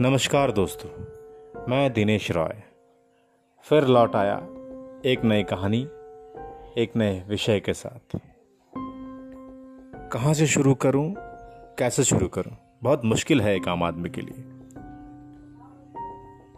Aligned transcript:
नमस्कार 0.00 0.50
दोस्तों, 0.52 0.88
मैं 1.68 1.92
दिनेश 1.92 2.30
रॉय। 2.30 2.62
फिर 3.64 3.84
लौट 3.84 4.16
आया 4.16 4.36
एक 5.04 5.20
नई 5.24 5.42
कहानी, 5.42 5.80
एक 6.82 6.92
नए 6.96 7.24
विषय 7.28 7.60
के 7.60 7.74
साथ। 7.74 8.18
कहाँ 10.12 10.34
से 10.34 10.46
शुरू 10.46 10.74
करूँ, 10.74 11.14
कैसे 11.78 12.04
शुरू 12.04 12.28
करूँ? 12.28 12.52
बहुत 12.82 13.04
मुश्किल 13.04 13.40
है 13.40 13.56
एक 13.56 13.68
आम 13.68 13.82
आदमी 13.82 14.10
के 14.10 14.20
लिए। 14.20 14.44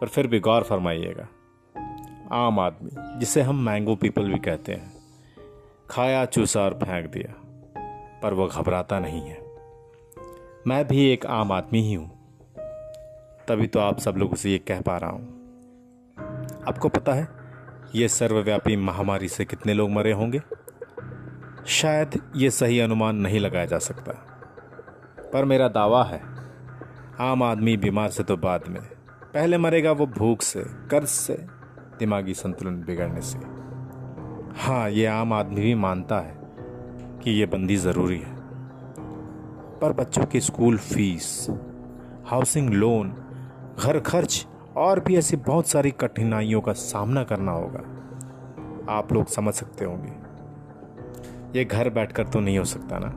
पर 0.00 0.08
फिर 0.08 0.26
भी 0.26 0.40
गौर 0.40 0.62
फरमाइएगा, 0.62 1.28
आम 2.32 2.60
आदमी, 2.60 2.90
जिसे 3.18 3.42
हम 3.42 3.64
मैंगो 3.64 3.94
पीपल 3.94 4.32
भी 4.32 4.38
कहते 4.38 4.72
हैं, 4.72 4.92
खाया, 5.90 6.24
चूसा 6.24 6.64
और 6.64 6.74
फेंक 6.74 7.10
दिया, 7.10 7.34
पर 8.22 8.34
वो 8.34 8.46
घबराता 8.46 8.98
नहीं 8.98 9.22
है। 9.22 9.40
मैं 10.66 10.86
भी 10.88 11.10
एक 11.10 11.26
आम 11.26 11.52
आदमी 11.52 11.82
ही 11.82 11.94
हूँ। 11.94 12.17
तभी 13.48 13.66
तो 13.66 13.80
आप 13.80 13.98
सब 13.98 14.14
लोगों 14.16 14.36
से 14.36 14.50
ये 14.50 14.58
कह 14.58 14.80
पा 14.80 14.96
रहा 14.96 15.10
हूँ। 15.10 15.38
आपको 16.68 16.88
पता 16.88 17.12
है, 17.12 17.28
ये 17.94 18.08
सर्वव्यापी 18.08 18.76
महामारी 18.76 19.28
से 19.28 19.44
कितने 19.44 19.74
लोग 19.74 19.90
मरे 19.90 20.12
होंगे? 20.12 20.40
शायद 21.66 22.20
ये 22.36 22.50
सही 22.50 22.80
अनुमान 22.80 23.16
नहीं 23.16 23.40
लगाया 23.40 23.66
जा 23.66 23.78
सकता। 23.78 24.12
पर 25.32 25.44
मेरा 25.44 25.68
दावा 25.68 26.04
है, 26.04 26.22
आम 27.20 27.42
आदमी 27.42 27.76
बीमार 27.76 28.08
से 28.08 28.22
तो 28.22 28.36
बाद 28.36 28.64
में। 28.68 28.80
पहले 29.34 29.58
मरेगा 29.58 29.92
वो 29.92 30.06
भूख 30.06 30.42
से, 30.42 30.64
कर्ज 30.90 31.08
से, 31.08 31.34
दिमागी 31.98 32.34
संतुलन 32.34 32.74
बिगड़ने 32.74 33.20
से। 33.20 33.38
हाँ 34.60 34.90
ये 34.90 35.06
आम 35.06 35.32
आदमी 35.32 35.60
भी 35.60 35.74
मानता 35.74 36.20
है 36.20 36.36
कि 37.22 37.30
ये 37.30 37.46
बंदी 37.46 37.76
ज़रूरी 37.76 38.18
है। 38.18 38.36
पर 39.78 39.92
बच्चों 39.92 40.24
की 40.24 40.40
स्कूल 40.40 40.78
फ़ीस, 40.78 41.46
हाउसिंग 42.26 42.70
लोन 42.70 43.24
घर 43.78 44.00
खर्च 44.00 44.46
और 44.76 45.00
भी 45.00 45.16
ऐसी 45.16 45.36
बहुत 45.36 45.66
सारी 45.66 45.90
कठिनाइयों 45.90 46.60
का 46.60 46.72
सामना 46.72 47.24
करना 47.24 47.52
होगा। 47.52 47.80
आप 48.92 49.12
लोग 49.12 49.26
समझ 49.26 49.54
सकते 49.54 49.84
होंगे। 49.84 50.12
ये 51.58 51.64
घर 51.64 51.90
बैठकर 51.90 52.26
तो 52.26 52.40
नहीं 52.40 52.58
हो 52.58 52.64
सकता 52.64 52.98
ना? 52.98 53.14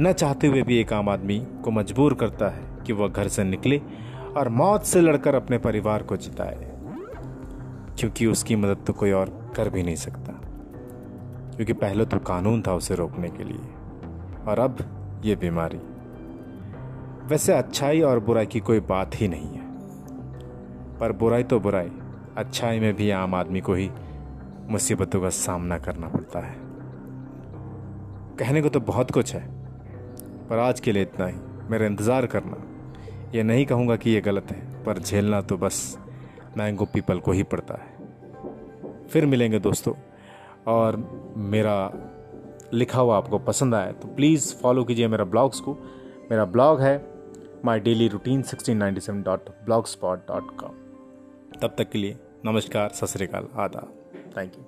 न 0.00 0.12
चाहते 0.12 0.46
हुए 0.46 0.62
भी 0.62 0.78
एक 0.78 0.92
आम 0.92 1.08
आदमी 1.08 1.46
को 1.64 1.70
मजबूर 1.70 2.14
करता 2.14 2.48
है 2.48 2.62
कि 2.86 2.92
वह 2.92 3.08
घर 3.08 3.28
से 3.28 3.44
निकले 3.44 3.82
और 4.36 4.48
मौत 4.48 4.84
से 4.84 5.00
लड़कर 5.00 5.34
अपने 5.34 5.58
परिवार 5.58 6.02
को 6.02 6.16
जिताए। 6.16 6.72
क्योंकि 7.98 8.26
उसकी 8.26 8.56
मदद 8.56 8.78
तो 8.86 8.92
कोई 8.92 9.12
और 9.12 9.52
कर 9.56 9.70
भी 9.70 9.82
नहीं 9.82 9.96
सकता। 9.96 10.32
क्योंकि 11.56 11.72
पहले 11.72 12.04
तो 12.04 12.18
कानून 12.18 12.62
था 12.62 12.74
उसे 12.74 12.94
रोकने 12.94 13.28
के 13.28 13.44
लिए। 13.44 13.60
और 14.48 14.58
अब 14.58 14.76
ये 15.24 15.36
बीमारी। 15.36 15.80
वैसे 17.26 17.52
अच्छाई 17.52 18.00
और 18.00 18.18
बुराई 18.20 18.46
की 18.46 18.60
कोई 18.60 18.80
बात 18.80 19.14
ही 19.14 19.28
नहीं 19.28 19.46
है। 19.48 19.62
पर 20.98 21.12
बुराई 21.12 21.42
तो 21.42 21.58
बुराई, 21.60 21.90
अच्छाई 22.36 22.80
में 22.80 22.94
भी 22.94 23.10
आम 23.10 23.34
आदमी 23.34 23.60
को 23.60 23.74
ही 23.74 23.90
मुसीबतों 24.68 25.20
का 25.20 25.28
सामना 25.28 25.78
करना 25.78 26.08
पड़ता 26.08 26.40
है। 26.40 26.54
कहने 28.38 28.62
को 28.62 28.68
तो 28.68 28.80
बहुत 28.82 29.10
कुछ 29.10 29.34
है, 29.34 29.40
पर 30.48 30.58
आज 30.58 30.80
के 30.80 30.92
लिए 30.92 31.02
इतना 31.02 31.26
ही। 31.26 31.34
मेरा 31.70 31.86
इंतज़ार 31.86 32.26
करना, 32.26 32.56
ये 33.34 33.42
नहीं 33.42 33.64
कहूँगा 33.66 33.96
कि 33.96 34.10
ये 34.10 34.20
गलत 34.20 34.50
है, 34.50 34.84
पर 34.84 34.98
झेलना 34.98 35.40
तो 35.40 35.56
बस 35.56 35.96
मैंगो 36.56 36.84
पीपल 36.84 37.18
को 37.18 37.32
ही 37.32 37.42
पड़ता 37.44 37.74
है। 37.74 39.06
फिर 39.06 39.26
मिलेंगे 39.26 39.58
दोस्तों, 39.60 39.94
और 40.66 40.96
मेरा 41.36 41.90
लिखा 42.74 43.00
हुआ 43.00 43.16
आपको 43.16 43.38
पसंद 43.40 43.74
आए 43.74 43.92
तो 43.92 44.08
प्लीज़ 44.08 44.54
फॉलो 44.56 44.84
कीजिए 44.84 45.08
मेरा 45.08 45.24
ब्लॉग्स 45.26 45.60
को। 45.60 45.76
मेरा 46.30 46.44
ब्लॉग 46.46 46.80
है 46.80 46.96
my 47.64 47.80
daily 47.80 48.06
routine 48.08 48.42
sixteen 48.42 48.76
ninety 48.76 49.00
seven 49.00 49.22
dot 49.22 49.48
blogspot 49.86 50.26
dot 50.28 50.50
com 50.56 50.74
तब 51.60 51.74
तक 51.78 51.90
के 51.90 51.98
लिए 51.98 52.16
नमस्कार 52.44 52.88
सत 52.88 53.06
श्रीकाल 53.06 53.48
आदाब। 53.56 53.94
Thank 54.36 54.56
you 54.58 54.64